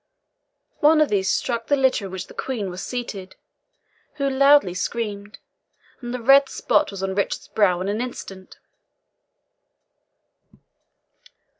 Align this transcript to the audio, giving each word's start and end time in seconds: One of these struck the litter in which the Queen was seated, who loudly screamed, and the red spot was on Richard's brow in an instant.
One 0.79 0.99
of 0.99 1.09
these 1.09 1.29
struck 1.29 1.67
the 1.67 1.75
litter 1.75 2.05
in 2.05 2.11
which 2.11 2.25
the 2.25 2.33
Queen 2.33 2.71
was 2.71 2.81
seated, 2.81 3.35
who 4.15 4.27
loudly 4.31 4.73
screamed, 4.73 5.37
and 6.01 6.11
the 6.11 6.19
red 6.23 6.49
spot 6.49 6.89
was 6.89 7.03
on 7.03 7.13
Richard's 7.13 7.49
brow 7.49 7.79
in 7.81 7.87
an 7.87 8.01
instant. 8.01 8.57